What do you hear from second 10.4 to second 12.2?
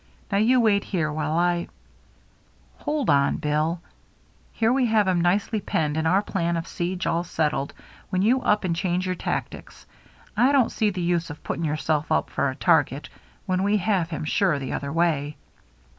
don't see the use of putting yourself